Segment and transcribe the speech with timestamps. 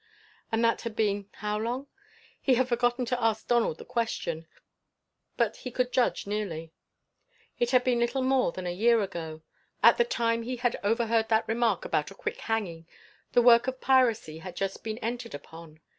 [0.51, 1.85] And that had been how long?
[2.41, 4.47] He had forgotten to ask Donald the question,
[5.37, 6.71] but he could judge nearly.
[7.59, 9.43] It had been little more than a year ago.
[9.83, 12.87] At the time he had overheard that remark about a quick hanging
[13.33, 15.79] the work of piracy had just been entered upon.